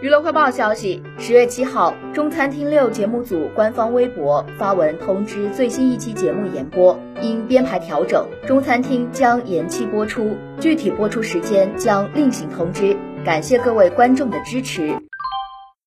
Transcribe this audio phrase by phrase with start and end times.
[0.00, 12.96] 娱乐快报消息十月七号中餐厅六节目组官方微博发文通知最新一期节目延播因编排调整中餐厅将延期播出具体播出时间将另行通知。
[13.24, 14.96] 感谢各位观众的支持。